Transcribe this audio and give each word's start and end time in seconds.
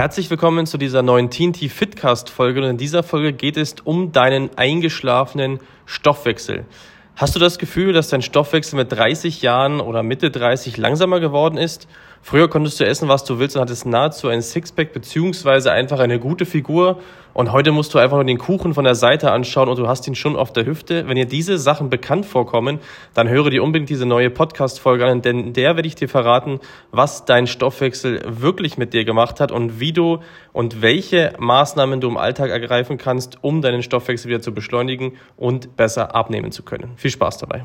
Herzlich 0.00 0.30
willkommen 0.30 0.64
zu 0.64 0.78
dieser 0.78 1.02
neuen 1.02 1.28
TNT 1.28 1.70
Fitcast 1.70 2.30
Folge 2.30 2.62
und 2.62 2.70
in 2.70 2.78
dieser 2.78 3.02
Folge 3.02 3.34
geht 3.34 3.58
es 3.58 3.74
um 3.84 4.12
deinen 4.12 4.48
eingeschlafenen 4.56 5.60
Stoffwechsel. 5.84 6.64
Hast 7.16 7.34
du 7.34 7.38
das 7.38 7.58
Gefühl, 7.58 7.92
dass 7.92 8.08
dein 8.08 8.22
Stoffwechsel 8.22 8.78
mit 8.78 8.90
30 8.90 9.42
Jahren 9.42 9.78
oder 9.78 10.02
Mitte 10.02 10.30
30 10.30 10.78
langsamer 10.78 11.20
geworden 11.20 11.58
ist? 11.58 11.86
Früher 12.22 12.48
konntest 12.48 12.78
du 12.78 12.84
essen, 12.84 13.08
was 13.08 13.24
du 13.24 13.38
willst 13.38 13.56
und 13.56 13.62
hattest 13.62 13.86
nahezu 13.86 14.28
ein 14.28 14.42
Sixpack 14.42 14.92
beziehungsweise 14.92 15.72
einfach 15.72 15.98
eine 15.98 16.20
gute 16.20 16.44
Figur. 16.46 17.00
Und 17.32 17.52
heute 17.52 17.72
musst 17.72 17.94
du 17.94 17.98
einfach 17.98 18.16
nur 18.16 18.24
den 18.24 18.38
Kuchen 18.38 18.74
von 18.74 18.84
der 18.84 18.94
Seite 18.94 19.30
anschauen 19.32 19.68
und 19.68 19.78
du 19.78 19.88
hast 19.88 20.06
ihn 20.06 20.14
schon 20.14 20.36
auf 20.36 20.52
der 20.52 20.66
Hüfte. 20.66 21.08
Wenn 21.08 21.16
dir 21.16 21.26
diese 21.26 21.58
Sachen 21.58 21.88
bekannt 21.88 22.26
vorkommen, 22.26 22.80
dann 23.14 23.28
höre 23.28 23.50
dir 23.50 23.62
unbedingt 23.62 23.88
diese 23.88 24.04
neue 24.04 24.30
Podcast-Folge 24.30 25.06
an, 25.06 25.22
denn 25.22 25.52
der 25.52 25.76
werde 25.76 25.86
ich 25.86 25.94
dir 25.94 26.08
verraten, 26.08 26.60
was 26.90 27.24
dein 27.24 27.46
Stoffwechsel 27.46 28.20
wirklich 28.26 28.76
mit 28.78 28.92
dir 28.92 29.04
gemacht 29.04 29.40
hat 29.40 29.52
und 29.52 29.80
wie 29.80 29.92
du 29.92 30.18
und 30.52 30.82
welche 30.82 31.32
Maßnahmen 31.38 32.00
du 32.00 32.08
im 32.08 32.16
Alltag 32.16 32.50
ergreifen 32.50 32.98
kannst, 32.98 33.42
um 33.42 33.62
deinen 33.62 33.82
Stoffwechsel 33.82 34.28
wieder 34.28 34.42
zu 34.42 34.52
beschleunigen 34.52 35.16
und 35.36 35.76
besser 35.76 36.14
abnehmen 36.14 36.52
zu 36.52 36.64
können. 36.64 36.92
Viel 36.96 37.10
Spaß 37.10 37.38
dabei. 37.38 37.64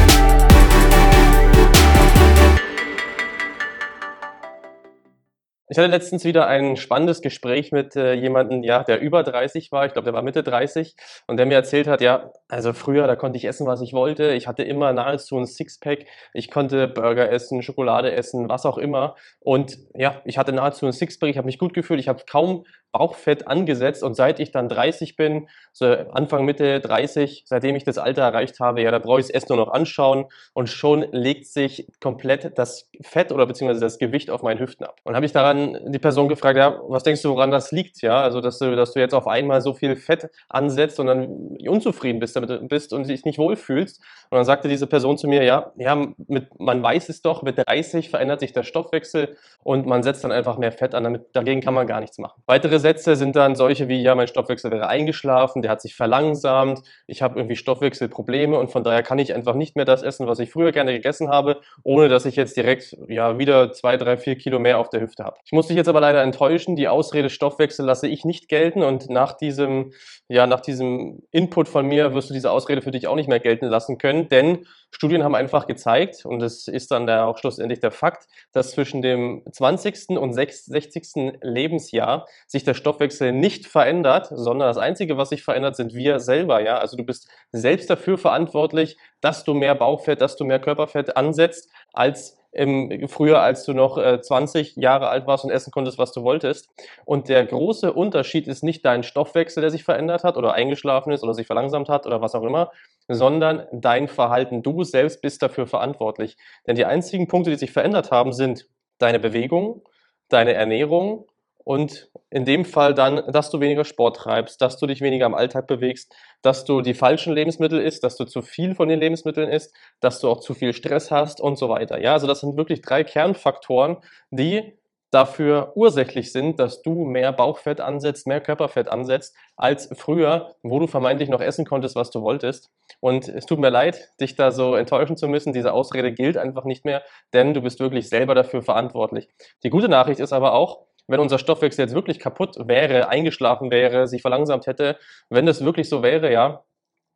Ich 5.71 5.77
hatte 5.77 5.87
letztens 5.87 6.25
wieder 6.25 6.47
ein 6.47 6.75
spannendes 6.75 7.21
Gespräch 7.21 7.71
mit 7.71 7.95
äh, 7.95 8.11
jemandem, 8.11 8.61
ja, 8.61 8.83
der 8.83 8.99
über 8.99 9.23
30 9.23 9.71
war. 9.71 9.85
Ich 9.85 9.93
glaube, 9.93 10.03
der 10.03 10.13
war 10.13 10.21
Mitte 10.21 10.43
30 10.43 10.97
und 11.27 11.37
der 11.37 11.45
mir 11.45 11.53
erzählt 11.53 11.87
hat, 11.87 12.01
ja, 12.01 12.29
also 12.49 12.73
früher, 12.73 13.07
da 13.07 13.15
konnte 13.15 13.37
ich 13.37 13.45
essen, 13.45 13.65
was 13.65 13.79
ich 13.79 13.93
wollte. 13.93 14.33
Ich 14.33 14.47
hatte 14.47 14.63
immer 14.63 14.91
nahezu 14.91 15.37
ein 15.37 15.45
Sixpack. 15.45 16.07
Ich 16.33 16.51
konnte 16.51 16.89
Burger 16.89 17.31
essen, 17.31 17.61
Schokolade 17.61 18.11
essen, 18.11 18.49
was 18.49 18.65
auch 18.65 18.77
immer. 18.77 19.15
Und 19.39 19.77
ja, 19.95 20.21
ich 20.25 20.37
hatte 20.37 20.51
nahezu 20.51 20.87
ein 20.87 20.91
Sixpack. 20.91 21.29
Ich 21.29 21.37
habe 21.37 21.45
mich 21.45 21.57
gut 21.57 21.73
gefühlt. 21.73 22.01
Ich 22.01 22.09
habe 22.09 22.23
kaum 22.29 22.65
Bauchfett 22.91 23.47
angesetzt 23.47 24.03
und 24.03 24.15
seit 24.15 24.39
ich 24.39 24.51
dann 24.51 24.69
30 24.69 25.15
bin, 25.15 25.47
so 25.71 25.85
Anfang 25.85 26.45
Mitte 26.45 26.79
30, 26.79 27.43
seitdem 27.45 27.75
ich 27.75 27.83
das 27.83 27.97
Alter 27.97 28.23
erreicht 28.23 28.59
habe, 28.59 28.81
ja, 28.81 28.91
da 28.91 28.99
brauche 28.99 29.19
ich 29.19 29.27
das 29.27 29.35
Essen 29.35 29.55
nur 29.55 29.65
noch 29.65 29.71
anschauen 29.71 30.25
und 30.53 30.69
schon 30.69 31.05
legt 31.11 31.47
sich 31.47 31.87
komplett 32.01 32.57
das 32.57 32.89
Fett 33.01 33.31
oder 33.31 33.45
beziehungsweise 33.45 33.81
das 33.81 33.97
Gewicht 33.97 34.29
auf 34.29 34.43
meinen 34.43 34.59
Hüften 34.59 34.85
ab. 34.85 34.97
Und 35.03 35.15
habe 35.15 35.25
ich 35.25 35.31
daran 35.31 35.91
die 35.91 35.99
Person 35.99 36.27
gefragt, 36.27 36.57
ja, 36.57 36.81
was 36.87 37.03
denkst 37.03 37.21
du, 37.21 37.29
woran 37.29 37.51
das 37.51 37.71
liegt, 37.71 38.01
ja, 38.01 38.21
also 38.21 38.41
dass 38.41 38.59
du, 38.59 38.75
dass 38.75 38.93
du 38.93 38.99
jetzt 38.99 39.13
auf 39.13 39.27
einmal 39.27 39.61
so 39.61 39.73
viel 39.73 39.95
Fett 39.95 40.29
ansetzt 40.49 40.99
und 40.99 41.07
dann 41.07 41.57
unzufrieden 41.67 42.19
bist 42.19 42.35
damit 42.35 42.67
bist 42.67 42.93
und 42.93 43.07
dich 43.07 43.25
nicht 43.25 43.37
wohlfühlst. 43.37 44.01
Und 44.29 44.37
dann 44.37 44.45
sagte 44.45 44.67
diese 44.67 44.87
Person 44.87 45.17
zu 45.17 45.27
mir, 45.27 45.43
ja, 45.43 45.71
ja, 45.77 45.95
mit, 46.27 46.59
man 46.59 46.81
weiß 46.81 47.09
es 47.09 47.21
doch, 47.21 47.41
mit 47.43 47.57
30 47.57 48.09
verändert 48.09 48.39
sich 48.39 48.53
der 48.53 48.63
Stoffwechsel 48.63 49.37
und 49.63 49.85
man 49.85 50.03
setzt 50.03 50.23
dann 50.23 50.31
einfach 50.31 50.57
mehr 50.57 50.71
Fett 50.71 50.95
an, 50.95 51.03
damit, 51.03 51.27
dagegen 51.33 51.61
kann 51.61 51.73
man 51.73 51.87
gar 51.87 51.99
nichts 52.01 52.17
machen. 52.17 52.41
Weitere 52.45 52.79
Sätze 52.81 53.15
sind 53.15 53.35
dann 53.35 53.55
solche 53.55 53.87
wie, 53.87 54.01
ja, 54.01 54.13
mein 54.15 54.27
Stoffwechsel 54.27 54.71
wäre 54.71 54.87
eingeschlafen, 54.87 55.61
der 55.61 55.71
hat 55.71 55.81
sich 55.81 55.95
verlangsamt, 55.95 56.81
ich 57.07 57.21
habe 57.21 57.39
irgendwie 57.39 57.55
Stoffwechselprobleme 57.55 58.59
und 58.59 58.71
von 58.71 58.83
daher 58.83 59.03
kann 59.03 59.19
ich 59.19 59.33
einfach 59.33 59.55
nicht 59.55 59.77
mehr 59.77 59.85
das 59.85 60.03
essen, 60.03 60.27
was 60.27 60.39
ich 60.39 60.51
früher 60.51 60.73
gerne 60.73 60.91
gegessen 60.91 61.29
habe, 61.29 61.61
ohne 61.83 62.09
dass 62.09 62.25
ich 62.25 62.35
jetzt 62.35 62.57
direkt 62.57 62.97
ja 63.07 63.39
wieder 63.39 63.71
zwei, 63.71 63.95
drei, 63.95 64.17
vier 64.17 64.35
Kilo 64.35 64.59
mehr 64.59 64.79
auf 64.79 64.89
der 64.89 65.01
Hüfte 65.01 65.23
habe. 65.23 65.37
Ich 65.45 65.53
muss 65.53 65.67
dich 65.67 65.77
jetzt 65.77 65.87
aber 65.87 66.01
leider 66.01 66.21
enttäuschen, 66.21 66.75
die 66.75 66.89
Ausrede 66.89 67.29
Stoffwechsel 67.29 67.85
lasse 67.85 68.07
ich 68.07 68.25
nicht 68.25 68.49
gelten 68.49 68.83
und 68.83 69.09
nach 69.09 69.33
diesem, 69.33 69.93
ja, 70.27 70.47
nach 70.47 70.59
diesem 70.59 71.21
Input 71.31 71.69
von 71.69 71.85
mir 71.85 72.13
wirst 72.13 72.29
du 72.29 72.33
diese 72.33 72.51
Ausrede 72.51 72.81
für 72.81 72.91
dich 72.91 73.07
auch 73.07 73.15
nicht 73.15 73.29
mehr 73.29 73.39
gelten 73.39 73.67
lassen 73.67 73.97
können, 73.97 74.27
denn 74.27 74.65
Studien 74.91 75.23
haben 75.23 75.35
einfach 75.35 75.67
gezeigt, 75.67 76.25
und 76.25 76.39
das 76.39 76.67
ist 76.67 76.91
dann 76.91 77.07
der, 77.07 77.25
auch 77.25 77.37
schlussendlich 77.37 77.79
der 77.79 77.91
Fakt, 77.91 78.27
dass 78.51 78.71
zwischen 78.71 79.01
dem 79.01 79.41
20. 79.49 80.09
und 80.09 80.33
60. 80.33 81.39
Lebensjahr 81.41 82.27
sich 82.45 82.63
der 82.63 82.70
Stoffwechsel 82.73 83.31
nicht 83.31 83.67
verändert, 83.67 84.27
sondern 84.31 84.67
das 84.67 84.77
Einzige, 84.77 85.17
was 85.17 85.29
sich 85.29 85.43
verändert, 85.43 85.75
sind 85.75 85.93
wir 85.93 86.19
selber. 86.19 86.61
Ja? 86.61 86.77
Also 86.77 86.97
du 86.97 87.03
bist 87.03 87.29
selbst 87.51 87.89
dafür 87.89 88.17
verantwortlich, 88.17 88.97
dass 89.21 89.43
du 89.43 89.53
mehr 89.53 89.75
Bauchfett, 89.75 90.21
dass 90.21 90.35
du 90.35 90.45
mehr 90.45 90.59
Körperfett 90.59 91.15
ansetzt, 91.17 91.69
als 91.93 92.37
im, 92.53 93.07
früher, 93.07 93.41
als 93.41 93.63
du 93.63 93.73
noch 93.73 93.97
äh, 93.97 94.21
20 94.21 94.75
Jahre 94.75 95.07
alt 95.07 95.25
warst 95.25 95.45
und 95.45 95.51
essen 95.51 95.71
konntest, 95.71 95.97
was 95.97 96.11
du 96.11 96.23
wolltest. 96.23 96.69
Und 97.05 97.29
der 97.29 97.45
große 97.45 97.93
Unterschied 97.93 98.47
ist 98.47 98.63
nicht 98.63 98.83
dein 98.85 99.03
Stoffwechsel, 99.03 99.61
der 99.61 99.71
sich 99.71 99.83
verändert 99.83 100.23
hat 100.23 100.35
oder 100.35 100.53
eingeschlafen 100.53 101.11
ist 101.11 101.23
oder 101.23 101.33
sich 101.33 101.47
verlangsamt 101.47 101.87
hat 101.87 102.05
oder 102.05 102.21
was 102.21 102.35
auch 102.35 102.43
immer, 102.43 102.71
sondern 103.07 103.67
dein 103.71 104.07
Verhalten. 104.07 104.63
Du 104.63 104.83
selbst 104.83 105.21
bist 105.21 105.41
dafür 105.41 105.65
verantwortlich. 105.65 106.37
Denn 106.67 106.75
die 106.75 106.85
einzigen 106.85 107.27
Punkte, 107.27 107.51
die 107.51 107.57
sich 107.57 107.71
verändert 107.71 108.11
haben, 108.11 108.33
sind 108.33 108.67
deine 108.97 109.19
Bewegung, 109.19 109.83
deine 110.27 110.53
Ernährung 110.53 111.27
und 111.63 112.09
in 112.29 112.45
dem 112.45 112.65
Fall 112.65 112.93
dann, 112.93 113.23
dass 113.31 113.49
du 113.49 113.59
weniger 113.59 113.83
Sport 113.83 114.17
treibst, 114.17 114.61
dass 114.61 114.77
du 114.77 114.87
dich 114.87 115.01
weniger 115.01 115.25
im 115.25 115.35
Alltag 115.35 115.67
bewegst, 115.67 116.13
dass 116.41 116.65
du 116.65 116.81
die 116.81 116.93
falschen 116.93 117.33
Lebensmittel 117.33 117.79
isst, 117.79 118.03
dass 118.03 118.15
du 118.15 118.25
zu 118.25 118.41
viel 118.41 118.75
von 118.75 118.89
den 118.89 118.99
Lebensmitteln 118.99 119.49
isst, 119.49 119.75
dass 119.99 120.19
du 120.19 120.29
auch 120.29 120.39
zu 120.39 120.53
viel 120.53 120.73
Stress 120.73 121.11
hast 121.11 121.41
und 121.41 121.57
so 121.57 121.69
weiter. 121.69 122.01
Ja, 122.01 122.13
also 122.13 122.27
das 122.27 122.39
sind 122.39 122.57
wirklich 122.57 122.81
drei 122.81 123.03
Kernfaktoren, 123.03 123.97
die 124.31 124.73
dafür 125.11 125.73
ursächlich 125.75 126.31
sind, 126.31 126.57
dass 126.57 126.81
du 126.81 127.03
mehr 127.03 127.33
Bauchfett 127.33 127.81
ansetzt, 127.81 128.27
mehr 128.27 128.39
Körperfett 128.39 128.87
ansetzt 128.87 129.35
als 129.57 129.89
früher, 129.93 130.55
wo 130.63 130.79
du 130.79 130.87
vermeintlich 130.87 131.29
noch 131.29 131.41
essen 131.41 131.65
konntest, 131.65 131.95
was 131.95 132.11
du 132.11 132.21
wolltest. 132.21 132.71
Und 133.01 133.27
es 133.27 133.45
tut 133.45 133.59
mir 133.59 133.69
leid, 133.69 134.13
dich 134.21 134.35
da 134.35 134.51
so 134.51 134.75
enttäuschen 134.75 135.17
zu 135.17 135.27
müssen. 135.27 135.51
Diese 135.51 135.73
Ausrede 135.73 136.13
gilt 136.13 136.37
einfach 136.37 136.63
nicht 136.63 136.85
mehr, 136.85 137.03
denn 137.33 137.53
du 137.53 137.61
bist 137.61 137.81
wirklich 137.81 138.07
selber 138.07 138.35
dafür 138.35 138.61
verantwortlich. 138.61 139.27
Die 139.63 139.69
gute 139.69 139.89
Nachricht 139.89 140.21
ist 140.21 140.31
aber 140.31 140.53
auch, 140.53 140.85
wenn 141.07 141.19
unser 141.19 141.39
Stoffwechsel 141.39 141.83
jetzt 141.83 141.95
wirklich 141.95 142.19
kaputt 142.19 142.55
wäre, 142.67 143.09
eingeschlafen 143.09 143.71
wäre, 143.71 144.07
sich 144.07 144.21
verlangsamt 144.21 144.67
hätte, 144.67 144.97
wenn 145.29 145.45
das 145.45 145.63
wirklich 145.63 145.89
so 145.89 146.03
wäre, 146.03 146.31
ja, 146.31 146.63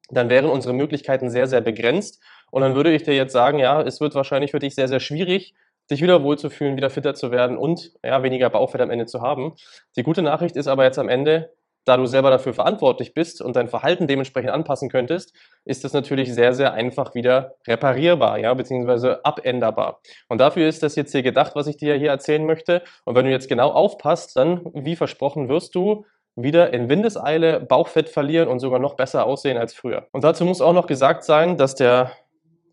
dann 0.09 0.29
wären 0.29 0.45
unsere 0.45 0.73
Möglichkeiten 0.73 1.29
sehr, 1.29 1.47
sehr 1.47 1.61
begrenzt. 1.61 2.21
Und 2.51 2.61
dann 2.61 2.75
würde 2.75 2.93
ich 2.93 3.03
dir 3.03 3.15
jetzt 3.15 3.33
sagen, 3.33 3.59
ja, 3.59 3.81
es 3.81 4.01
wird 4.01 4.15
wahrscheinlich 4.15 4.51
für 4.51 4.59
dich 4.59 4.75
sehr, 4.75 4.87
sehr 4.87 4.99
schwierig, 4.99 5.55
dich 5.89 6.01
wieder 6.01 6.23
wohlzufühlen, 6.23 6.77
wieder 6.77 6.89
fitter 6.89 7.13
zu 7.13 7.31
werden 7.31 7.57
und 7.57 7.93
ja, 8.03 8.23
weniger 8.23 8.49
Bauchfett 8.49 8.81
am 8.81 8.89
Ende 8.91 9.05
zu 9.05 9.21
haben. 9.21 9.53
Die 9.95 10.03
gute 10.03 10.21
Nachricht 10.21 10.55
ist 10.55 10.67
aber 10.67 10.83
jetzt 10.83 10.99
am 10.99 11.09
Ende, 11.09 11.53
da 11.85 11.97
du 11.97 12.05
selber 12.05 12.31
dafür 12.31 12.53
verantwortlich 12.53 13.13
bist 13.13 13.41
und 13.41 13.55
dein 13.55 13.67
Verhalten 13.67 14.07
dementsprechend 14.07 14.51
anpassen 14.51 14.89
könntest, 14.89 15.33
ist 15.63 15.83
das 15.83 15.93
natürlich 15.93 16.33
sehr, 16.33 16.53
sehr 16.53 16.73
einfach 16.73 17.15
wieder 17.15 17.55
reparierbar, 17.67 18.39
ja, 18.39 18.53
beziehungsweise 18.53 19.23
abänderbar. 19.23 20.01
Und 20.27 20.39
dafür 20.39 20.67
ist 20.67 20.83
das 20.83 20.95
jetzt 20.95 21.11
hier 21.11 21.23
gedacht, 21.23 21.55
was 21.55 21.67
ich 21.67 21.77
dir 21.77 21.95
hier 21.95 22.09
erzählen 22.09 22.45
möchte. 22.45 22.81
Und 23.05 23.15
wenn 23.15 23.25
du 23.25 23.31
jetzt 23.31 23.47
genau 23.47 23.71
aufpasst, 23.71 24.35
dann, 24.35 24.61
wie 24.73 24.95
versprochen, 24.95 25.47
wirst 25.47 25.75
du 25.75 26.05
wieder 26.35 26.73
in 26.73 26.89
Windeseile 26.89 27.61
Bauchfett 27.61 28.09
verlieren 28.09 28.49
und 28.49 28.59
sogar 28.59 28.79
noch 28.79 28.95
besser 28.95 29.25
aussehen 29.25 29.57
als 29.57 29.73
früher. 29.73 30.07
Und 30.11 30.23
dazu 30.23 30.43
muss 30.43 30.61
auch 30.61 30.73
noch 30.73 30.87
gesagt 30.87 31.23
sein, 31.23 31.55
dass 31.55 31.75
der 31.75 32.11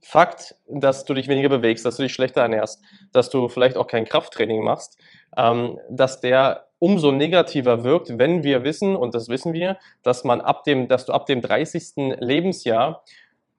Fakt, 0.05 0.57
dass 0.67 1.05
du 1.05 1.15
dich 1.15 1.29
weniger 1.29 1.49
bewegst, 1.49 1.87
dass 1.87 1.97
du 1.97 2.03
dich 2.03 2.13
schlechter 2.13 2.41
ernährst, 2.41 2.83
dass 3.13 3.31
du 3.31 3.49
vielleicht 3.49 3.77
auch 3.77 3.87
kein 3.87 4.05
Krafttraining 4.05 4.65
machst, 4.65 4.99
ähm, 5.37 5.79
dass 5.89 6.21
der 6.21 6.67
umso 6.83 7.13
negativer 7.13 7.85
wirkt, 7.85 8.19
wenn 8.19 8.43
wir 8.43 8.65
wissen, 8.65 8.97
und 8.97 9.15
das 9.15 9.29
wissen 9.29 9.53
wir, 9.53 9.79
dass 10.03 10.25
man 10.25 10.41
ab 10.41 10.65
dem, 10.65 10.89
dass 10.89 11.07
du 11.07 11.13
ab 11.13 11.27
dem 11.27 11.41
30. 11.41 12.19
Lebensjahr 12.19 13.05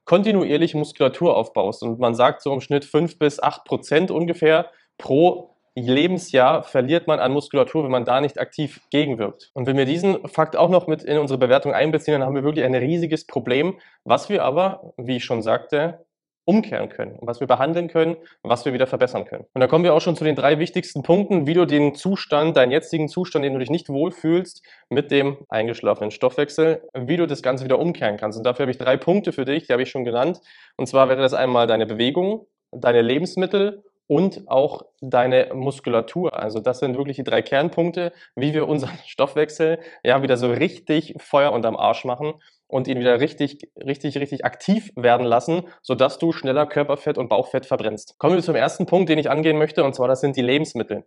kontinuierlich 0.04 0.74
Muskulatur 0.74 1.34
aufbaust. 1.34 1.82
Und 1.82 1.98
man 1.98 2.14
sagt 2.14 2.42
so 2.42 2.52
im 2.52 2.60
Schnitt 2.60 2.84
5 2.84 3.18
bis 3.18 3.42
8 3.42 3.64
Prozent 3.64 4.10
ungefähr 4.10 4.70
pro 4.98 5.54
Lebensjahr 5.74 6.64
verliert 6.64 7.06
man 7.06 7.18
an 7.18 7.32
Muskulatur, 7.32 7.84
wenn 7.84 7.90
man 7.90 8.04
da 8.04 8.20
nicht 8.20 8.38
aktiv 8.38 8.82
gegenwirkt. 8.90 9.50
Und 9.54 9.66
wenn 9.66 9.78
wir 9.78 9.86
diesen 9.86 10.28
Fakt 10.28 10.54
auch 10.54 10.68
noch 10.68 10.86
mit 10.86 11.02
in 11.02 11.16
unsere 11.16 11.38
Bewertung 11.38 11.72
einbeziehen, 11.72 12.12
dann 12.12 12.24
haben 12.24 12.34
wir 12.34 12.44
wirklich 12.44 12.66
ein 12.66 12.74
riesiges 12.74 13.26
Problem, 13.26 13.78
was 14.04 14.28
wir 14.28 14.44
aber, 14.44 14.92
wie 14.98 15.16
ich 15.16 15.24
schon 15.24 15.40
sagte, 15.40 16.04
umkehren 16.44 16.88
können 16.88 17.16
und 17.16 17.26
was 17.26 17.40
wir 17.40 17.46
behandeln 17.46 17.88
können 17.88 18.14
und 18.14 18.50
was 18.50 18.64
wir 18.64 18.72
wieder 18.72 18.86
verbessern 18.86 19.24
können. 19.24 19.44
Und 19.54 19.60
da 19.60 19.66
kommen 19.66 19.84
wir 19.84 19.94
auch 19.94 20.00
schon 20.00 20.16
zu 20.16 20.24
den 20.24 20.36
drei 20.36 20.58
wichtigsten 20.58 21.02
Punkten, 21.02 21.46
wie 21.46 21.54
du 21.54 21.66
den 21.66 21.94
Zustand, 21.94 22.56
deinen 22.56 22.72
jetzigen 22.72 23.08
Zustand, 23.08 23.44
den 23.44 23.54
du 23.54 23.58
dich 23.58 23.70
nicht 23.70 23.88
wohlfühlst, 23.88 24.62
mit 24.90 25.10
dem 25.10 25.38
eingeschlafenen 25.48 26.10
Stoffwechsel, 26.10 26.82
wie 26.94 27.16
du 27.16 27.26
das 27.26 27.42
Ganze 27.42 27.64
wieder 27.64 27.78
umkehren 27.78 28.16
kannst. 28.16 28.36
Und 28.38 28.44
dafür 28.44 28.64
habe 28.64 28.72
ich 28.72 28.78
drei 28.78 28.96
Punkte 28.96 29.32
für 29.32 29.44
dich, 29.44 29.66
die 29.66 29.72
habe 29.72 29.82
ich 29.82 29.90
schon 29.90 30.04
genannt. 30.04 30.40
Und 30.76 30.86
zwar 30.86 31.08
wäre 31.08 31.22
das 31.22 31.34
einmal 31.34 31.66
deine 31.66 31.86
Bewegung, 31.86 32.46
deine 32.72 33.00
Lebensmittel 33.00 33.82
und 34.06 34.42
auch 34.48 34.82
deine 35.00 35.50
Muskulatur. 35.54 36.38
Also 36.38 36.60
das 36.60 36.78
sind 36.78 36.96
wirklich 36.96 37.16
die 37.16 37.24
drei 37.24 37.42
Kernpunkte, 37.42 38.12
wie 38.36 38.52
wir 38.52 38.68
unseren 38.68 38.98
Stoffwechsel 39.06 39.78
ja 40.02 40.22
wieder 40.22 40.36
so 40.36 40.50
richtig 40.50 41.14
Feuer 41.18 41.52
unterm 41.52 41.76
Arsch 41.76 42.04
machen 42.04 42.34
und 42.66 42.88
ihn 42.88 42.98
wieder 42.98 43.20
richtig, 43.20 43.70
richtig, 43.76 44.16
richtig 44.18 44.44
aktiv 44.44 44.90
werden 44.96 45.26
lassen, 45.26 45.64
sodass 45.82 46.18
du 46.18 46.32
schneller 46.32 46.66
Körperfett 46.66 47.18
und 47.18 47.28
Bauchfett 47.28 47.66
verbrennst. 47.66 48.18
Kommen 48.18 48.34
wir 48.34 48.42
zum 48.42 48.56
ersten 48.56 48.86
Punkt, 48.86 49.08
den 49.08 49.18
ich 49.18 49.30
angehen 49.30 49.58
möchte, 49.58 49.84
und 49.84 49.94
zwar 49.94 50.08
das 50.08 50.20
sind 50.20 50.36
die 50.36 50.42
Lebensmittel. 50.42 51.04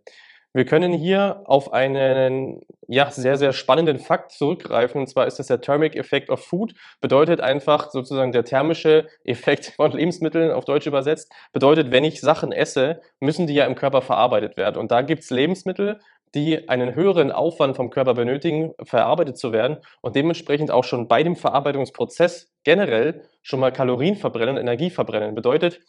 Wir 0.53 0.65
können 0.65 0.93
hier 0.93 1.43
auf 1.45 1.73
einen 1.73 2.61
ja, 2.87 3.11
sehr, 3.11 3.37
sehr 3.37 3.53
spannenden 3.53 3.99
Fakt 3.99 4.31
zurückgreifen, 4.31 5.01
und 5.01 5.07
zwar 5.07 5.27
ist 5.27 5.39
das 5.39 5.47
der 5.47 5.61
Thermic 5.61 5.95
Effect 5.95 6.29
of 6.29 6.43
Food, 6.43 6.73
bedeutet 7.01 7.41
einfach 7.41 7.91
sozusagen 7.91 8.31
der 8.31 8.45
thermische 8.45 9.07
Effekt 9.23 9.65
von 9.75 9.91
Lebensmitteln 9.91 10.51
auf 10.51 10.65
Deutsch 10.65 10.87
übersetzt, 10.87 11.31
bedeutet, 11.51 11.91
wenn 11.91 12.03
ich 12.03 12.21
Sachen 12.21 12.51
esse, 12.51 13.01
müssen 13.19 13.45
die 13.45 13.53
ja 13.53 13.65
im 13.65 13.75
Körper 13.75 14.01
verarbeitet 14.01 14.57
werden. 14.57 14.77
Und 14.77 14.89
da 14.89 15.01
gibt 15.01 15.23
es 15.23 15.29
Lebensmittel, 15.29 15.99
die 16.35 16.69
einen 16.69 16.95
höheren 16.95 17.31
Aufwand 17.31 17.75
vom 17.75 17.89
Körper 17.89 18.13
benötigen, 18.13 18.73
verarbeitet 18.83 19.37
zu 19.37 19.51
werden 19.51 19.77
und 20.01 20.15
dementsprechend 20.15 20.71
auch 20.71 20.83
schon 20.83 21.07
bei 21.07 21.23
dem 21.23 21.35
Verarbeitungsprozess 21.35 22.51
generell 22.63 23.23
schon 23.41 23.59
mal 23.59 23.71
Kalorien 23.71 24.15
verbrennen, 24.15 24.57
Energie 24.57 24.89
verbrennen. 24.89 25.35
Bedeutet, 25.35 25.79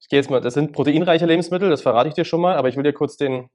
ich 0.00 0.08
gehe 0.08 0.18
jetzt 0.18 0.30
mal, 0.30 0.40
das 0.40 0.54
sind 0.54 0.72
proteinreiche 0.72 1.26
Lebensmittel, 1.26 1.70
das 1.70 1.82
verrate 1.82 2.08
ich 2.08 2.14
dir 2.14 2.24
schon 2.24 2.40
mal, 2.40 2.56
aber 2.56 2.68
ich 2.68 2.76
will 2.76 2.84
dir 2.84 2.92
kurz 2.92 3.16
den 3.16 3.48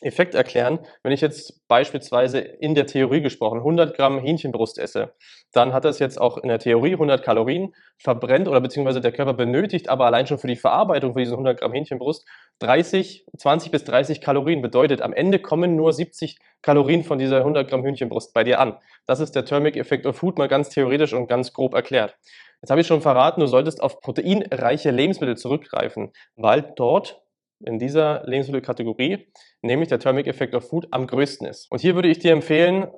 Effekt 0.00 0.34
erklären. 0.34 0.80
Wenn 1.02 1.12
ich 1.12 1.20
jetzt 1.20 1.66
beispielsweise 1.68 2.38
in 2.38 2.74
der 2.74 2.86
Theorie 2.86 3.20
gesprochen 3.20 3.58
100 3.58 3.96
Gramm 3.96 4.18
Hähnchenbrust 4.18 4.78
esse, 4.78 5.12
dann 5.52 5.72
hat 5.72 5.84
das 5.84 5.98
jetzt 5.98 6.20
auch 6.20 6.38
in 6.38 6.48
der 6.48 6.58
Theorie 6.58 6.92
100 6.92 7.22
Kalorien, 7.22 7.74
verbrennt 7.98 8.48
oder 8.48 8.60
beziehungsweise 8.60 9.00
der 9.00 9.12
Körper 9.12 9.34
benötigt 9.34 9.88
aber 9.88 10.06
allein 10.06 10.26
schon 10.26 10.38
für 10.38 10.46
die 10.46 10.56
Verarbeitung 10.56 11.12
für 11.12 11.18
diesen 11.18 11.34
100 11.34 11.60
Gramm 11.60 11.72
Hähnchenbrust 11.72 12.26
30, 12.60 13.26
20 13.36 13.70
bis 13.70 13.84
30 13.84 14.20
Kalorien. 14.20 14.62
Bedeutet, 14.62 15.02
am 15.02 15.12
Ende 15.12 15.38
kommen 15.38 15.76
nur 15.76 15.92
70 15.92 16.38
Kalorien 16.62 17.04
von 17.04 17.18
dieser 17.18 17.38
100 17.38 17.68
Gramm 17.68 17.84
Hühnchenbrust 17.84 18.34
bei 18.34 18.44
dir 18.44 18.60
an. 18.60 18.76
Das 19.06 19.20
ist 19.20 19.34
der 19.34 19.44
Thermic 19.44 19.76
Effect 19.76 20.06
of 20.06 20.16
Food 20.16 20.38
mal 20.38 20.48
ganz 20.48 20.68
theoretisch 20.68 21.12
und 21.12 21.26
ganz 21.26 21.52
grob 21.52 21.74
erklärt. 21.74 22.16
Jetzt 22.60 22.70
habe 22.70 22.82
ich 22.82 22.86
schon 22.86 23.00
verraten, 23.00 23.40
du 23.40 23.46
solltest 23.46 23.82
auf 23.82 24.00
proteinreiche 24.00 24.90
Lebensmittel 24.90 25.36
zurückgreifen, 25.36 26.12
weil 26.36 26.72
dort 26.76 27.22
in 27.64 27.78
dieser 27.78 28.22
Lebensmittelkategorie, 28.26 29.28
nämlich 29.62 29.88
der 29.88 29.98
Thermic 29.98 30.26
Effect 30.26 30.54
of 30.54 30.68
Food, 30.68 30.88
am 30.90 31.06
größten 31.06 31.46
ist. 31.46 31.70
Und 31.70 31.80
hier 31.80 31.94
würde 31.94 32.08
ich 32.08 32.18
dir 32.18 32.32
empfehlen, 32.32 32.88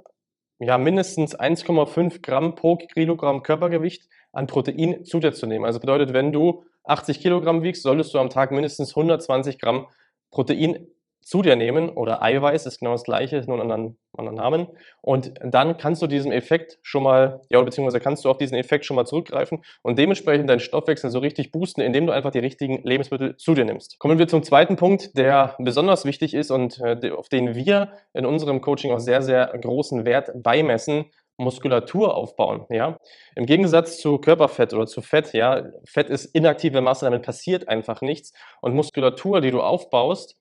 ja, 0.59 0.79
mindestens 0.79 1.39
1,5 1.39 2.23
Gramm 2.23 2.55
pro 2.55 2.77
Kilogramm 2.77 3.43
Körpergewicht 3.43 4.09
an 4.33 4.47
Protein 4.47 5.05
zu 5.05 5.19
dir 5.19 5.33
zu 5.33 5.47
nehmen. 5.47 5.65
Also 5.65 5.81
bedeutet, 5.81 6.13
wenn 6.13 6.33
du 6.33 6.65
80 6.85 7.21
Kilogramm 7.21 7.63
wiegst, 7.63 7.83
solltest 7.83 8.15
du 8.15 8.19
am 8.19 8.31
Tag 8.31 8.53
mindestens 8.53 8.91
120 8.91 9.59
Gramm 9.59 9.89
Protein 10.31 10.87
zu 11.23 11.43
dir 11.43 11.57
nehmen 11.57 11.89
oder 11.89 12.23
Eiweiß 12.23 12.67
ist 12.67 12.81
genau 12.81 12.93
das 12.93 13.05
gleiche, 13.05 13.43
nur 13.47 13.61
einen 13.61 13.71
anderen, 13.71 13.99
anderen 14.17 14.37
Namen. 14.37 14.67
Und 15.01 15.35
dann 15.43 15.77
kannst 15.77 16.03
du 16.03 16.07
diesen 16.07 16.33
Effekt 16.33 16.79
schon 16.83 17.03
mal, 17.03 17.41
ja, 17.49 17.61
beziehungsweise 17.63 18.01
kannst 18.01 18.25
du 18.25 18.31
auf 18.31 18.39
diesen 18.39 18.57
Effekt 18.57 18.85
schon 18.85 18.97
mal 18.97 19.07
zurückgreifen 19.07 19.63
und 19.83 19.99
dementsprechend 19.99 20.51
deinen 20.51 20.61
Stoffwechsel 20.61 21.11
so 21.11 21.21
richtig 21.21 21.53
boosten, 21.53 21.81
indem 21.81 22.07
du 22.07 22.13
einfach 22.13 22.31
die 22.31 22.41
richtigen 22.41 22.83
Lebensmittel 22.83 23.37
zu 23.37 23.55
dir 23.55 23.65
nimmst. 23.65 23.99
Kommen 23.99 24.19
wir 24.19 24.29
zum 24.29 24.43
zweiten 24.43 24.77
Punkt, 24.77 25.17
der 25.17 25.55
besonders 25.59 26.05
wichtig 26.05 26.35
ist 26.35 26.51
und 26.51 26.81
äh, 26.81 27.11
auf 27.11 27.29
den 27.29 27.55
wir 27.55 27.93
in 28.13 28.27
unserem 28.27 28.61
Coaching 28.61 28.93
auch 28.93 29.01
sehr, 29.01 29.23
sehr 29.23 29.47
großen 29.47 30.05
Wert 30.05 30.31
beimessen. 30.35 31.07
Muskulatur 31.39 32.15
aufbauen, 32.15 32.67
ja. 32.71 32.99
Im 33.35 33.47
Gegensatz 33.47 33.99
zu 33.99 34.19
Körperfett 34.19 34.75
oder 34.75 34.87
zu 34.87 35.01
Fett, 35.01 35.33
ja, 35.33 35.65
Fett 35.85 36.11
ist 36.11 36.27
inaktive 36.27 36.81
Masse, 36.81 37.07
damit 37.07 37.23
passiert 37.23 37.69
einfach 37.69 38.03
nichts. 38.03 38.33
Und 38.61 38.75
Muskulatur, 38.75 39.41
die 39.41 39.51
du 39.51 39.61
aufbaust, 39.61 40.37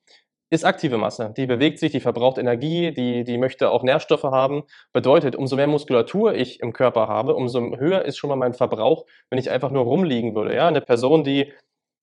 ist 0.52 0.66
aktive 0.66 0.98
Masse. 0.98 1.34
Die 1.36 1.46
bewegt 1.46 1.80
sich, 1.80 1.94
die 1.94 2.02
verbraucht 2.02 2.38
Energie, 2.38 2.92
die, 2.92 3.24
die 3.24 3.38
möchte 3.38 3.72
auch 3.72 3.84
Nährstoffe 3.84 4.24
haben. 4.24 4.64
Bedeutet, 4.92 5.36
umso 5.36 5.56
mehr 5.56 5.68
Muskulatur 5.68 6.36
ich 6.36 6.60
im 6.60 6.74
Körper 6.74 7.08
habe, 7.08 7.36
umso 7.36 7.78
höher 7.78 8.04
ist 8.04 8.18
schon 8.18 8.30
mal 8.30 8.36
mein 8.36 8.54
Verbrauch, 8.54 9.06
wenn 9.30 9.40
ich 9.40 9.50
einfach 9.50 9.72
nur 9.72 9.86
rumliegen 9.86 10.36
würde. 10.36 10.54
Ja, 10.54 10.68
eine 10.68 10.82
Person, 10.82 11.24
die 11.24 11.54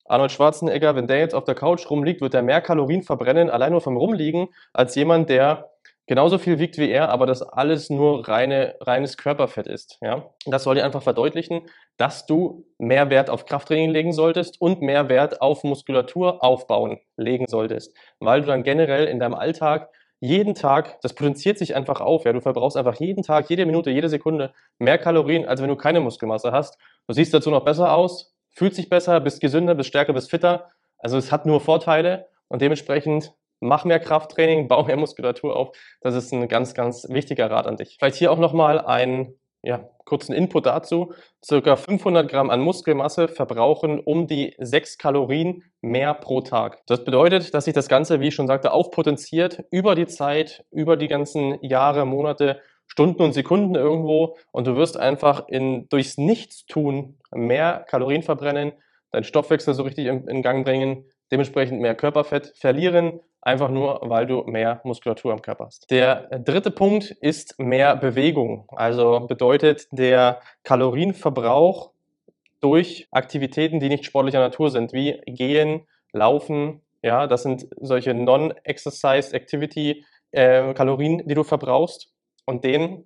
Arnold 0.06 0.32
Schwarzenegger, 0.32 0.96
wenn 0.96 1.06
der 1.06 1.18
jetzt 1.18 1.34
auf 1.34 1.44
der 1.44 1.54
Couch 1.54 1.88
rumliegt, 1.90 2.22
wird 2.22 2.32
er 2.32 2.42
mehr 2.42 2.62
Kalorien 2.62 3.02
verbrennen, 3.02 3.50
allein 3.50 3.72
nur 3.72 3.82
vom 3.82 3.98
Rumliegen, 3.98 4.48
als 4.72 4.94
jemand, 4.94 5.28
der 5.28 5.70
genauso 6.08 6.38
viel 6.38 6.58
wiegt 6.58 6.78
wie 6.78 6.90
er, 6.90 7.10
aber 7.10 7.26
das 7.26 7.42
alles 7.42 7.90
nur 7.90 8.26
reine, 8.26 8.74
reines 8.80 9.16
Körperfett 9.16 9.68
ist. 9.68 9.98
Ja? 10.00 10.30
Das 10.46 10.64
soll 10.64 10.74
dir 10.74 10.84
einfach 10.84 11.02
verdeutlichen, 11.02 11.68
dass 11.96 12.26
du 12.26 12.64
mehr 12.78 13.10
Wert 13.10 13.30
auf 13.30 13.44
Krafttraining 13.44 13.90
legen 13.90 14.12
solltest 14.12 14.60
und 14.60 14.82
mehr 14.82 15.08
Wert 15.08 15.40
auf 15.40 15.62
Muskulatur 15.62 16.42
aufbauen 16.42 16.98
legen 17.16 17.46
solltest, 17.46 17.96
weil 18.18 18.40
du 18.40 18.48
dann 18.48 18.64
generell 18.64 19.04
in 19.04 19.20
deinem 19.20 19.34
Alltag 19.34 19.90
jeden 20.20 20.56
Tag, 20.56 21.00
das 21.02 21.14
potenziert 21.14 21.58
sich 21.58 21.76
einfach 21.76 22.00
auf. 22.00 22.24
Ja? 22.24 22.32
Du 22.32 22.40
verbrauchst 22.40 22.76
einfach 22.76 22.96
jeden 22.96 23.22
Tag, 23.22 23.48
jede 23.50 23.66
Minute, 23.66 23.90
jede 23.90 24.08
Sekunde 24.08 24.52
mehr 24.78 24.98
Kalorien, 24.98 25.46
als 25.46 25.62
wenn 25.62 25.68
du 25.68 25.76
keine 25.76 26.00
Muskelmasse 26.00 26.50
hast. 26.50 26.78
Du 27.06 27.12
siehst 27.12 27.32
dazu 27.32 27.50
noch 27.50 27.64
besser 27.64 27.92
aus, 27.92 28.34
fühlst 28.50 28.78
dich 28.78 28.88
besser, 28.88 29.20
bist 29.20 29.40
gesünder, 29.40 29.74
bist 29.74 29.90
stärker, 29.90 30.14
bist 30.14 30.30
fitter. 30.30 30.70
Also 30.98 31.18
es 31.18 31.30
hat 31.30 31.46
nur 31.46 31.60
Vorteile 31.60 32.26
und 32.48 32.62
dementsprechend 32.62 33.32
mach 33.60 33.84
mehr 33.84 34.00
Krafttraining, 34.00 34.68
bau 34.68 34.84
mehr 34.84 34.96
Muskulatur 34.96 35.56
auf. 35.56 35.76
Das 36.00 36.14
ist 36.14 36.32
ein 36.32 36.48
ganz, 36.48 36.74
ganz 36.74 37.06
wichtiger 37.08 37.50
Rat 37.50 37.66
an 37.66 37.76
dich. 37.76 37.96
Vielleicht 37.98 38.16
hier 38.16 38.32
auch 38.32 38.38
nochmal 38.38 38.80
einen 38.80 39.34
ja, 39.62 39.88
kurzen 40.04 40.32
Input 40.32 40.66
dazu. 40.66 41.12
Circa 41.44 41.76
500 41.76 42.30
Gramm 42.30 42.50
an 42.50 42.60
Muskelmasse 42.60 43.28
verbrauchen 43.28 44.00
um 44.00 44.26
die 44.26 44.54
6 44.58 44.98
Kalorien 44.98 45.64
mehr 45.80 46.14
pro 46.14 46.40
Tag. 46.40 46.82
Das 46.86 47.04
bedeutet, 47.04 47.54
dass 47.54 47.64
sich 47.64 47.74
das 47.74 47.88
Ganze, 47.88 48.20
wie 48.20 48.28
ich 48.28 48.34
schon 48.34 48.46
sagte, 48.46 48.72
aufpotenziert 48.72 49.64
über 49.70 49.94
die 49.94 50.06
Zeit, 50.06 50.64
über 50.70 50.96
die 50.96 51.08
ganzen 51.08 51.62
Jahre, 51.62 52.06
Monate, 52.06 52.60
Stunden 52.86 53.22
und 53.22 53.32
Sekunden 53.32 53.74
irgendwo 53.74 54.36
und 54.50 54.66
du 54.66 54.76
wirst 54.76 54.96
einfach 54.96 55.46
in, 55.48 55.88
durchs 55.88 56.16
Nichtstun 56.16 57.18
mehr 57.32 57.84
Kalorien 57.88 58.22
verbrennen, 58.22 58.72
deinen 59.10 59.24
Stoffwechsel 59.24 59.74
so 59.74 59.82
richtig 59.82 60.06
in, 60.06 60.26
in 60.26 60.42
Gang 60.42 60.64
bringen, 60.64 61.04
dementsprechend 61.30 61.80
mehr 61.80 61.94
Körperfett 61.94 62.54
verlieren, 62.56 63.20
einfach 63.40 63.70
nur, 63.70 64.00
weil 64.02 64.26
du 64.26 64.42
mehr 64.44 64.80
Muskulatur 64.84 65.32
am 65.32 65.42
Körper 65.42 65.66
hast. 65.66 65.90
Der 65.90 66.28
dritte 66.40 66.70
Punkt 66.70 67.10
ist 67.20 67.58
mehr 67.58 67.96
Bewegung. 67.96 68.66
Also 68.70 69.20
bedeutet 69.20 69.86
der 69.92 70.40
Kalorienverbrauch 70.64 71.92
durch 72.60 73.08
Aktivitäten, 73.10 73.80
die 73.80 73.88
nicht 73.88 74.04
sportlicher 74.04 74.40
Natur 74.40 74.70
sind, 74.70 74.92
wie 74.92 75.20
Gehen, 75.26 75.86
Laufen. 76.12 76.82
Ja, 77.02 77.26
das 77.26 77.42
sind 77.42 77.68
solche 77.80 78.14
Non-Exercise 78.14 79.32
Activity 79.34 80.04
äh, 80.32 80.74
Kalorien, 80.74 81.22
die 81.26 81.34
du 81.34 81.44
verbrauchst. 81.44 82.12
Und 82.44 82.64
den 82.64 83.04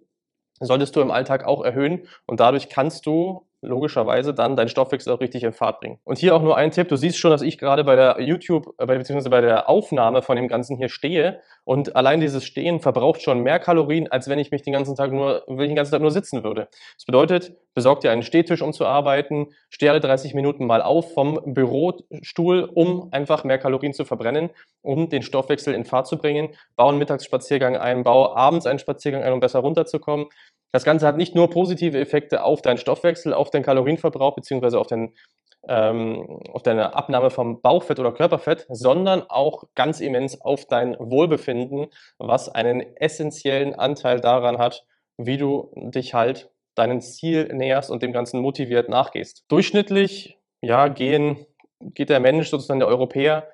solltest 0.61 0.97
du 0.97 1.01
im 1.01 1.11
Alltag 1.11 1.45
auch 1.45 1.63
erhöhen. 1.63 2.09
Und 2.27 2.41
dadurch 2.41 2.69
kannst 2.69 3.07
du 3.07 3.47
logischerweise 3.63 4.35
dann 4.35 4.57
deinen 4.57 4.69
Stoffwechsel 4.69 5.13
auch 5.13 5.21
richtig 5.21 5.45
in 5.45 5.53
Fahrt 5.53 5.81
bringen. 5.81 5.99
Und 6.05 6.19
hier 6.19 6.35
auch 6.35 6.43
nur 6.43 6.57
ein 6.57 6.73
Tipp, 6.73 6.89
du 6.89 6.97
siehst 6.97 7.19
schon, 7.19 7.31
dass 7.31 7.43
ich 7.43 7.59
gerade 7.59 7.85
bei 7.85 7.97
der 7.97 8.21
YouTube, 8.21 8.75
äh, 8.79 8.87
beziehungsweise 8.87 9.31
bei 9.31 9.41
der 9.41 9.69
Aufnahme 9.69 10.21
von 10.21 10.37
dem 10.37 10.49
Ganzen 10.49 10.77
hier 10.77 10.89
stehe 10.89 11.41
und 11.65 11.95
allein 11.95 12.21
dieses 12.21 12.45
Stehen 12.45 12.81
verbraucht 12.81 13.23
schon 13.23 13.41
mehr 13.41 13.61
Kalorien, 13.61 14.11
als 14.11 14.29
wenn 14.29 14.39
ich 14.41 14.51
mich 14.51 14.63
den 14.63 14.73
ganzen 14.73 14.97
Tag 14.97 15.13
nur, 15.13 15.45
wenn 15.47 15.61
ich 15.61 15.69
den 15.69 15.77
ganzen 15.77 15.93
Tag 15.93 16.03
nur 16.03 16.11
sitzen 16.11 16.43
würde. 16.43 16.69
Das 16.97 17.05
bedeutet, 17.07 17.57
besorg 17.75 18.01
dir 18.01 18.11
einen 18.11 18.23
Stehtisch, 18.23 18.63
um 18.63 18.73
zu 18.73 18.85
arbeiten, 18.85 19.47
steh 19.71 19.89
alle 19.89 20.01
30 20.01 20.35
Minuten 20.35 20.67
mal 20.67 20.83
auf 20.83 21.15
vom 21.15 21.41
Bürostuhl, 21.45 22.69
um 22.75 23.09
einfach 23.13 23.45
mehr 23.45 23.59
Kalorien 23.59 23.95
zu 23.95 24.05
verbrennen, 24.05 24.51
um 24.83 25.09
den 25.09 25.23
Stoffwechsel 25.23 25.75
in 25.75 25.85
Fahrt 25.85 26.09
zu 26.09 26.19
bringen, 26.19 26.51
bau 26.77 26.89
einen 26.89 26.99
Mittagsspaziergang 26.99 27.77
ein, 27.77 28.03
bau 28.03 28.35
abends 28.35 28.67
einen 28.67 28.81
Spaziergang 28.81 29.23
ein, 29.23 29.33
um 29.33 29.41
besser 29.41 29.61
runterzukommen. 29.61 30.27
Das 30.73 30.85
Ganze 30.85 31.07
hat 31.07 31.19
nicht 31.19 31.35
nur 31.35 31.51
positive 31.51 31.99
Effekte 32.01 32.45
auf 32.45 32.63
deinen 32.63 32.79
Stoffwechsel, 32.79 33.35
auf 33.35 33.51
deinen 33.55 33.65
Kalorienverbrauch 33.65 34.35
beziehungsweise 34.35 34.79
auf, 34.79 34.87
den, 34.87 35.15
ähm, 35.69 36.41
auf 36.53 36.63
deine 36.63 36.95
Abnahme 36.95 37.31
vom 37.31 37.61
Bauchfett 37.61 37.99
oder 37.99 38.13
Körperfett, 38.13 38.67
sondern 38.69 39.23
auch 39.29 39.65
ganz 39.75 40.01
immens 40.01 40.41
auf 40.41 40.67
dein 40.67 40.97
Wohlbefinden, 40.99 41.87
was 42.19 42.49
einen 42.49 42.81
essentiellen 42.97 43.75
Anteil 43.75 44.21
daran 44.21 44.59
hat, 44.59 44.85
wie 45.17 45.37
du 45.37 45.73
dich 45.77 46.15
halt 46.15 46.51
deinen 46.75 47.01
Ziel 47.01 47.53
näherst 47.53 47.91
und 47.91 48.03
dem 48.03 48.13
Ganzen 48.13 48.41
motiviert 48.41 48.89
nachgehst. 48.89 49.45
Durchschnittlich, 49.49 50.39
ja, 50.63 50.89
gehen, 50.89 51.47
geht 51.81 52.09
der 52.09 52.21
Mensch, 52.21 52.49
sozusagen 52.49 52.81
der 52.81 52.89
Europäer, 52.89 53.49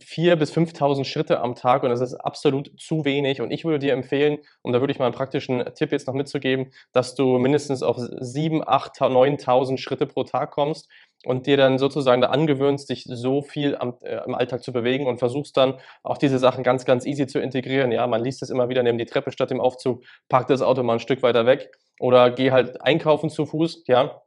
vier 0.00 0.36
bis 0.36 0.52
5.000 0.52 1.04
Schritte 1.04 1.40
am 1.40 1.54
Tag 1.54 1.82
und 1.82 1.90
das 1.90 2.00
ist 2.00 2.14
absolut 2.14 2.72
zu 2.80 3.04
wenig. 3.04 3.40
Und 3.40 3.50
ich 3.50 3.64
würde 3.64 3.78
dir 3.78 3.92
empfehlen, 3.92 4.38
um 4.62 4.72
da 4.72 4.80
würde 4.80 4.92
ich 4.92 4.98
mal 4.98 5.06
einen 5.06 5.14
praktischen 5.14 5.64
Tipp 5.74 5.92
jetzt 5.92 6.06
noch 6.06 6.14
mitzugeben, 6.14 6.72
dass 6.92 7.14
du 7.14 7.38
mindestens 7.38 7.82
auf 7.82 7.96
7, 7.98 8.66
8, 8.66 9.00
9.000 9.00 9.78
Schritte 9.78 10.06
pro 10.06 10.24
Tag 10.24 10.50
kommst 10.50 10.88
und 11.24 11.46
dir 11.46 11.56
dann 11.56 11.78
sozusagen 11.78 12.20
da 12.20 12.28
angewöhnst, 12.28 12.90
dich 12.90 13.04
so 13.04 13.42
viel 13.42 13.76
am, 13.76 13.96
äh, 14.02 14.20
im 14.24 14.34
Alltag 14.34 14.62
zu 14.62 14.72
bewegen 14.72 15.06
und 15.06 15.18
versuchst 15.18 15.56
dann 15.56 15.78
auch 16.02 16.18
diese 16.18 16.38
Sachen 16.38 16.64
ganz, 16.64 16.84
ganz 16.84 17.06
easy 17.06 17.26
zu 17.26 17.38
integrieren. 17.38 17.92
Ja, 17.92 18.06
man 18.06 18.22
liest 18.22 18.42
es 18.42 18.50
immer 18.50 18.68
wieder, 18.68 18.82
nimm 18.82 18.98
die 18.98 19.06
Treppe 19.06 19.32
statt 19.32 19.50
dem 19.50 19.60
Aufzug, 19.60 20.02
pack 20.28 20.48
das 20.48 20.62
Auto 20.62 20.82
mal 20.82 20.94
ein 20.94 21.00
Stück 21.00 21.22
weiter 21.22 21.46
weg 21.46 21.70
oder 22.00 22.30
geh 22.30 22.50
halt 22.50 22.82
einkaufen 22.82 23.30
zu 23.30 23.46
Fuß. 23.46 23.84
Ja, 23.86 24.22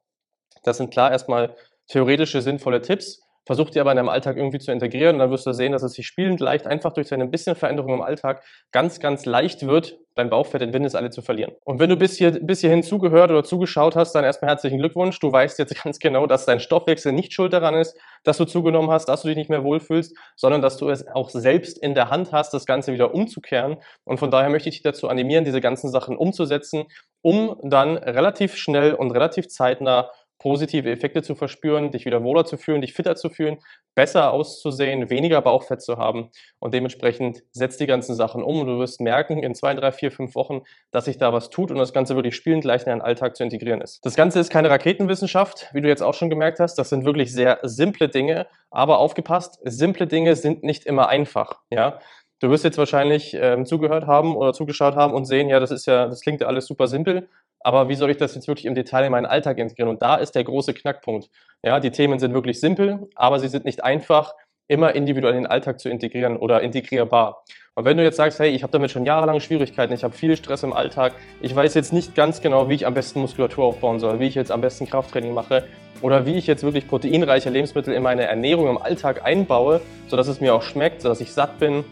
das 0.63 0.77
sind 0.77 0.91
klar 0.91 1.11
erstmal 1.11 1.55
theoretische 1.87 2.41
sinnvolle 2.41 2.81
Tipps. 2.81 3.21
Versuch 3.47 3.69
die 3.69 3.79
aber 3.79 3.91
in 3.91 3.97
deinem 3.97 4.09
Alltag 4.09 4.37
irgendwie 4.37 4.59
zu 4.59 4.71
integrieren 4.71 5.15
und 5.15 5.19
dann 5.19 5.31
wirst 5.31 5.47
du 5.47 5.53
sehen, 5.53 5.71
dass 5.71 5.81
es 5.81 5.93
sich 5.93 6.05
spielend 6.05 6.39
leicht 6.39 6.67
einfach 6.67 6.93
durch 6.93 7.11
eine 7.13 7.27
bisschen 7.27 7.55
Veränderung 7.55 7.93
im 7.93 8.01
Alltag 8.01 8.43
ganz, 8.71 8.99
ganz 8.99 9.25
leicht 9.25 9.65
wird, 9.65 9.97
dein 10.15 10.29
Bauchfett 10.29 10.61
in 10.61 10.73
Windeseile 10.73 11.09
zu 11.09 11.21
verlieren. 11.21 11.53
Und 11.63 11.79
wenn 11.79 11.89
du 11.89 11.95
bis, 11.95 12.17
hier, 12.17 12.31
bis 12.31 12.61
hierhin 12.61 12.83
zugehört 12.83 13.31
oder 13.31 13.43
zugeschaut 13.43 13.95
hast, 13.95 14.13
dann 14.13 14.25
erstmal 14.25 14.49
herzlichen 14.49 14.79
Glückwunsch. 14.79 15.19
Du 15.19 15.31
weißt 15.31 15.59
jetzt 15.59 15.75
ganz 15.83 15.99
genau, 15.99 16.27
dass 16.27 16.45
dein 16.45 16.59
Stoffwechsel 16.59 17.13
nicht 17.13 17.33
schuld 17.33 17.53
daran 17.53 17.75
ist, 17.75 17.97
dass 18.23 18.37
du 18.37 18.45
zugenommen 18.45 18.91
hast, 18.91 19.05
dass 19.05 19.21
du 19.21 19.29
dich 19.29 19.37
nicht 19.37 19.49
mehr 19.49 19.63
wohlfühlst, 19.63 20.15
sondern 20.35 20.61
dass 20.61 20.77
du 20.77 20.89
es 20.89 21.07
auch 21.07 21.29
selbst 21.29 21.77
in 21.81 21.93
der 21.93 22.09
Hand 22.09 22.33
hast, 22.33 22.53
das 22.53 22.65
Ganze 22.65 22.91
wieder 22.91 23.13
umzukehren. 23.13 23.77
Und 24.03 24.19
von 24.19 24.29
daher 24.29 24.49
möchte 24.49 24.69
ich 24.69 24.75
dich 24.75 24.83
dazu 24.83 25.07
animieren, 25.07 25.45
diese 25.45 25.61
ganzen 25.61 25.89
Sachen 25.89 26.17
umzusetzen, 26.17 26.85
um 27.21 27.57
dann 27.63 27.97
relativ 27.97 28.57
schnell 28.57 28.93
und 28.93 29.11
relativ 29.11 29.47
zeitnah 29.47 30.09
positive 30.39 30.89
Effekte 30.89 31.23
zu 31.23 31.35
verspüren, 31.35 31.91
dich 31.91 32.05
wieder 32.05 32.23
wohler 32.23 32.45
zu 32.45 32.57
fühlen, 32.57 32.81
dich 32.81 32.93
fitter 32.93 33.15
zu 33.15 33.29
fühlen, 33.29 33.57
besser 33.95 34.31
auszusehen, 34.31 35.09
weniger 35.09 35.41
Bauchfett 35.41 35.81
zu 35.81 35.97
haben 35.97 36.29
und 36.59 36.73
dementsprechend 36.73 37.43
setzt 37.51 37.79
die 37.79 37.87
ganzen 37.87 38.15
Sachen 38.15 38.43
um 38.43 38.61
und 38.61 38.67
du 38.67 38.79
wirst 38.79 39.01
merken 39.01 39.41
in 39.41 39.55
zwei, 39.55 39.73
drei, 39.73 39.91
vier, 39.91 40.11
fünf 40.11 40.35
Wochen, 40.35 40.61
dass 40.91 41.05
sich 41.05 41.17
da 41.17 41.33
was 41.33 41.49
tut 41.49 41.71
und 41.71 41.77
das 41.77 41.93
Ganze 41.93 42.15
wirklich 42.15 42.35
spielend 42.35 42.61
gleich 42.61 42.83
in 42.83 42.89
deinen 42.89 43.01
Alltag 43.01 43.35
zu 43.35 43.43
integrieren 43.43 43.81
ist. 43.81 44.05
Das 44.05 44.15
Ganze 44.15 44.39
ist 44.39 44.49
keine 44.49 44.69
Raketenwissenschaft, 44.69 45.69
wie 45.73 45.81
du 45.81 45.87
jetzt 45.87 46.03
auch 46.03 46.13
schon 46.13 46.29
gemerkt 46.29 46.59
hast, 46.59 46.75
das 46.75 46.89
sind 46.89 47.05
wirklich 47.05 47.33
sehr 47.33 47.59
simple 47.63 48.09
Dinge, 48.09 48.47
aber 48.69 48.99
aufgepasst, 48.99 49.59
simple 49.63 50.07
Dinge 50.07 50.35
sind 50.35 50.63
nicht 50.63 50.85
immer 50.85 51.09
einfach, 51.09 51.61
ja. 51.69 51.99
Du 52.39 52.49
wirst 52.49 52.63
jetzt 52.63 52.77
wahrscheinlich 52.77 53.35
ähm, 53.39 53.65
zugehört 53.65 54.05
haben 54.05 54.35
oder 54.35 54.53
zugeschaut 54.53 54.95
haben 54.95 55.13
und 55.13 55.25
sehen, 55.25 55.49
ja, 55.49 55.59
das 55.59 55.71
ist 55.71 55.87
ja, 55.87 56.07
das 56.07 56.21
klingt 56.21 56.41
ja 56.41 56.47
alles 56.47 56.67
super 56.67 56.87
simpel, 56.87 57.27
aber 57.59 57.89
wie 57.89 57.95
soll 57.95 58.11
ich 58.11 58.17
das 58.17 58.35
jetzt 58.35 58.47
wirklich 58.47 58.65
im 58.65 58.75
Detail 58.75 59.05
in 59.05 59.11
meinen 59.11 59.25
Alltag 59.25 59.57
integrieren? 59.57 59.89
Und 59.89 60.01
da 60.01 60.15
ist 60.15 60.33
der 60.35 60.43
große 60.43 60.73
Knackpunkt. 60.73 61.29
Ja, 61.63 61.79
die 61.79 61.89
Themen 61.91 62.19
sind 62.19 62.33
wirklich 62.33 62.59
simpel, 62.59 63.09
aber 63.15 63.39
sie 63.39 63.47
sind 63.47 63.65
nicht 63.65 63.83
einfach 63.83 64.33
immer 64.67 64.93
individuell 64.93 65.33
in 65.33 65.43
den 65.43 65.47
Alltag 65.47 65.79
zu 65.79 65.89
integrieren 65.89 66.37
oder 66.37 66.61
integrierbar. 66.61 67.43
Und 67.75 67.85
wenn 67.85 67.97
du 67.97 68.03
jetzt 68.03 68.17
sagst, 68.17 68.39
hey, 68.39 68.49
ich 68.49 68.63
habe 68.63 68.71
damit 68.71 68.91
schon 68.91 69.05
jahrelang 69.05 69.39
Schwierigkeiten, 69.39 69.93
ich 69.93 70.03
habe 70.03 70.13
viel 70.13 70.35
Stress 70.35 70.63
im 70.63 70.73
Alltag, 70.73 71.13
ich 71.41 71.55
weiß 71.55 71.73
jetzt 71.73 71.93
nicht 71.93 72.15
ganz 72.15 72.41
genau, 72.41 72.69
wie 72.69 72.73
ich 72.73 72.85
am 72.85 72.93
besten 72.93 73.21
Muskulatur 73.21 73.65
aufbauen 73.65 73.99
soll, 73.99 74.19
wie 74.19 74.27
ich 74.27 74.35
jetzt 74.35 74.51
am 74.51 74.61
besten 74.61 74.87
Krafttraining 74.87 75.33
mache 75.33 75.63
oder 76.01 76.25
wie 76.25 76.35
ich 76.35 76.47
jetzt 76.47 76.63
wirklich 76.63 76.87
proteinreiche 76.87 77.49
Lebensmittel 77.49 77.93
in 77.93 78.03
meine 78.03 78.23
Ernährung 78.23 78.69
im 78.69 78.77
Alltag 78.77 79.25
einbaue, 79.25 79.81
sodass 80.07 80.27
es 80.27 80.41
mir 80.41 80.53
auch 80.53 80.63
schmeckt, 80.63 81.01
sodass 81.01 81.21
ich 81.21 81.31
satt 81.33 81.59
bin, 81.59 81.83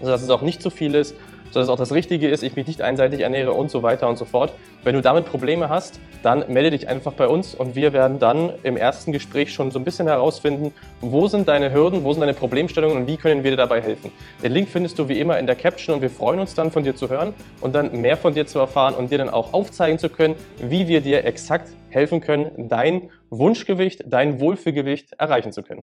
sodass 0.00 0.22
es 0.22 0.30
auch 0.30 0.42
nicht 0.42 0.62
zu 0.62 0.70
viel 0.70 0.94
ist, 0.94 1.14
sodass 1.50 1.66
es 1.66 1.68
auch 1.68 1.78
das 1.78 1.92
Richtige 1.92 2.28
ist, 2.28 2.42
ich 2.42 2.56
mich 2.56 2.66
nicht 2.66 2.82
einseitig 2.82 3.20
ernähre 3.20 3.52
und 3.52 3.70
so 3.70 3.82
weiter 3.82 4.08
und 4.08 4.16
so 4.16 4.24
fort. 4.24 4.52
Wenn 4.84 4.94
du 4.94 5.02
damit 5.02 5.26
Probleme 5.26 5.68
hast, 5.68 6.00
dann 6.22 6.44
melde 6.48 6.70
dich 6.70 6.88
einfach 6.88 7.12
bei 7.12 7.26
uns 7.26 7.54
und 7.54 7.74
wir 7.74 7.92
werden 7.92 8.18
dann 8.18 8.52
im 8.62 8.76
ersten 8.76 9.12
Gespräch 9.12 9.52
schon 9.52 9.70
so 9.70 9.78
ein 9.78 9.84
bisschen 9.84 10.06
herausfinden, 10.06 10.72
wo 11.00 11.26
sind 11.26 11.48
deine 11.48 11.72
Hürden, 11.72 12.04
wo 12.04 12.12
sind 12.12 12.20
deine 12.20 12.34
Problemstellungen 12.34 12.96
und 12.96 13.06
wie 13.06 13.16
können 13.16 13.42
wir 13.44 13.50
dir 13.50 13.56
dabei 13.56 13.80
helfen. 13.80 14.12
Den 14.42 14.52
Link 14.52 14.68
findest 14.68 14.98
du 14.98 15.08
wie 15.08 15.18
immer 15.18 15.38
in 15.38 15.46
der 15.46 15.56
Caption 15.56 15.96
und 15.96 16.02
wir 16.02 16.10
freuen 16.10 16.40
uns 16.40 16.54
dann 16.54 16.70
von 16.70 16.84
dir 16.84 16.94
zu 16.94 17.08
hören 17.08 17.34
und 17.60 17.74
dann 17.74 18.00
mehr 18.00 18.16
von 18.16 18.34
dir 18.34 18.46
zu 18.46 18.58
erfahren 18.58 18.94
und 18.94 19.10
dir 19.10 19.18
dann 19.18 19.30
auch 19.30 19.52
aufzeigen 19.52 19.98
zu 19.98 20.08
können, 20.08 20.34
wie 20.58 20.88
wir 20.88 21.00
dir 21.00 21.24
exakt 21.24 21.68
helfen 21.90 22.20
können, 22.20 22.68
dein 22.68 23.10
Wunschgewicht, 23.30 24.04
dein 24.06 24.40
Wohlfühlgewicht 24.40 25.14
erreichen 25.14 25.52
zu 25.52 25.62
können. 25.62 25.78